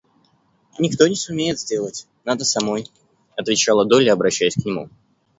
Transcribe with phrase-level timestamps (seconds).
[0.79, 2.87] Никто не сумеет сделать, надо самой,—
[3.37, 4.89] отвечала Долли, обращаясь к нему.